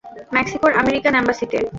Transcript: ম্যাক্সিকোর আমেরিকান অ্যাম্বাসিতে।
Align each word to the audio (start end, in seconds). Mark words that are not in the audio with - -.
ম্যাক্সিকোর 0.33 0.71
আমেরিকান 0.81 1.13
অ্যাম্বাসিতে। 1.15 1.57